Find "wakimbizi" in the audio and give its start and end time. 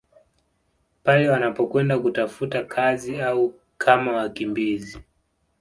4.15-4.99